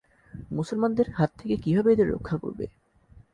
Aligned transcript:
মুসলমানদের 0.51 1.07
হাত 1.11 1.31
থেকে 1.37 1.55
কিভাবে 1.57 1.89
এদের 1.91 2.07
রক্ষা 2.09 2.35
করবে? 2.37 2.65